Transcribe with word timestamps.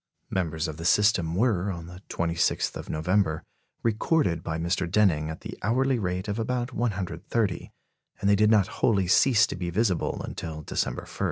Members 0.31 0.67
of 0.67 0.77
the 0.77 0.83
system 0.85 1.35
were, 1.35 1.69
on 1.71 1.85
the 1.85 2.01
26th 2.09 2.75
of 2.75 2.89
November, 2.89 3.43
recorded 3.83 4.41
by 4.41 4.57
Mr. 4.57 4.89
Denning 4.89 5.29
at 5.29 5.41
the 5.41 5.59
hourly 5.61 5.99
rate 5.99 6.27
of 6.27 6.39
about 6.39 6.73
130; 6.73 7.71
and 8.19 8.27
they 8.27 8.35
did 8.35 8.49
not 8.49 8.65
wholly 8.81 9.05
cease 9.05 9.45
to 9.45 9.55
be 9.55 9.69
visible 9.69 10.19
until 10.23 10.63
December 10.63 11.03
1. 11.03 11.09